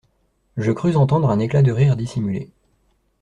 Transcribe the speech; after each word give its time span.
Je 0.57 0.71
crus 0.71 0.95
entendre 0.97 1.29
un 1.29 1.37
éclat 1.37 1.61
de 1.61 1.71
rire 1.71 1.95
dissimulé. 1.95 2.49